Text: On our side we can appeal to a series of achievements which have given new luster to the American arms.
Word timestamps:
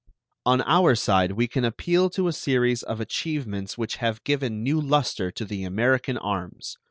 On 0.47 0.63
our 0.63 0.95
side 0.95 1.33
we 1.33 1.47
can 1.47 1.63
appeal 1.63 2.09
to 2.09 2.27
a 2.27 2.33
series 2.33 2.81
of 2.81 2.99
achievements 2.99 3.77
which 3.77 3.97
have 3.97 4.23
given 4.23 4.63
new 4.63 4.81
luster 4.81 5.29
to 5.29 5.45
the 5.45 5.63
American 5.63 6.17
arms. 6.17 6.75